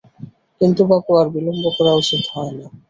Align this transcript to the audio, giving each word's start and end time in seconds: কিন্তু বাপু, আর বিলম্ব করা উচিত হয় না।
কিন্তু 0.61 0.81
বাপু, 0.89 1.11
আর 1.19 1.27
বিলম্ব 1.33 1.63
করা 1.77 1.91
উচিত 2.01 2.23
হয় 2.33 2.53
না। 2.57 2.65